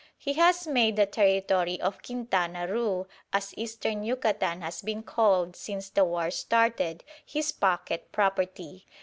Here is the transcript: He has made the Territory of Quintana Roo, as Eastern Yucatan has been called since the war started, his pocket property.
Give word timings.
He 0.17 0.33
has 0.33 0.65
made 0.65 0.95
the 0.95 1.05
Territory 1.05 1.79
of 1.79 2.01
Quintana 2.01 2.67
Roo, 2.67 3.05
as 3.31 3.53
Eastern 3.55 4.01
Yucatan 4.03 4.61
has 4.61 4.81
been 4.81 5.03
called 5.03 5.55
since 5.55 5.89
the 5.89 6.03
war 6.03 6.31
started, 6.31 7.03
his 7.23 7.51
pocket 7.51 8.11
property. 8.11 8.87